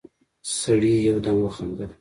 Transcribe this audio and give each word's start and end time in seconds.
سړي 0.59 0.93
يودم 1.09 1.37
وخندل: 1.45 1.89